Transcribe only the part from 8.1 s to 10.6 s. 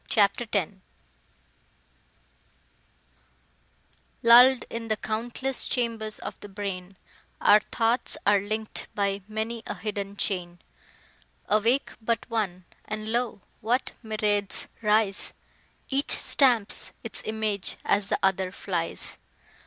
are link'd by many a hidden chain: